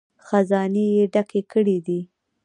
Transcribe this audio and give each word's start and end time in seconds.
خزانې 0.25 0.85
یې 0.95 1.05
ډکې 1.13 1.41
کړې 1.51 1.77
دي. 1.85 1.99